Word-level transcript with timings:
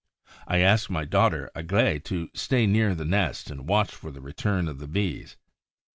I 0.47 0.61
asked 0.61 0.89
my 0.89 1.05
daughter 1.05 1.51
Aglaé 1.55 2.03
to 2.05 2.31
stay 2.33 2.65
near 2.65 2.95
the 2.95 3.05
nest 3.05 3.51
and 3.51 3.67
watch 3.67 3.93
for 3.93 4.09
the 4.09 4.19
return 4.19 4.67
of 4.67 4.79
the 4.79 4.87
Bees. 4.87 5.37